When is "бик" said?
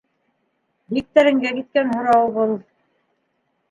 0.95-1.13